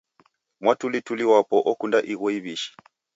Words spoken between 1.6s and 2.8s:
okunda igho iwi'shi